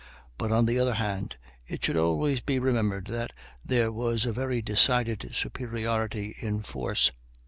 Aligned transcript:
But, 0.39 0.51
on 0.51 0.65
the 0.65 0.79
other 0.79 0.95
hand, 0.95 1.35
it 1.67 1.85
should 1.85 1.95
always 1.95 2.41
be 2.41 2.57
remembered 2.57 3.05
that 3.11 3.29
there 3.63 3.91
was 3.91 4.25
a 4.25 4.33
very 4.33 4.59
decided 4.59 5.29
superiority 5.33 6.35
in 6.39 6.63
force. 6.63 7.11